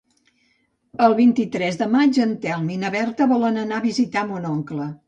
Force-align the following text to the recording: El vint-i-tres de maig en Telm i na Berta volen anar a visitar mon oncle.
El 1.09 1.13
vint-i-tres 1.19 1.77
de 1.83 1.89
maig 1.97 2.19
en 2.27 2.35
Telm 2.47 2.75
i 2.79 2.81
na 2.87 2.95
Berta 2.99 3.33
volen 3.35 3.65
anar 3.67 3.81
a 3.83 3.89
visitar 3.89 4.27
mon 4.35 4.55
oncle. 4.57 4.95